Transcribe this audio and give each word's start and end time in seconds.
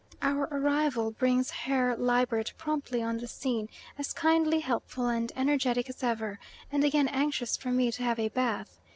Our 0.23 0.45
arrival 0.51 1.11
brings 1.11 1.51
Herr 1.51 1.95
Liebert 1.95 2.53
promptly 2.57 3.03
on 3.03 3.17
the 3.17 3.27
scene, 3.27 3.69
as 3.99 4.13
kindly 4.13 4.61
helpful 4.61 5.05
and 5.05 5.31
energetic 5.35 5.89
as 5.91 6.01
ever, 6.01 6.39
and 6.71 6.83
again 6.83 7.07
anxious 7.07 7.55
for 7.55 7.69
me 7.69 7.91
to 7.91 8.01
have 8.03 8.17
a 8.17 8.29
bath. 8.29 8.79